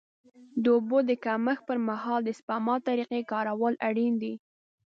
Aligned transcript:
د 0.63 0.65
اوبو 0.75 0.97
د 1.09 1.11
کمښت 1.25 1.63
پر 1.69 1.77
مهال 1.89 2.19
د 2.23 2.29
سپما 2.39 2.75
طریقې 2.87 3.21
کارول 3.31 3.73
اړین 3.87 4.13
دي. 4.23 4.33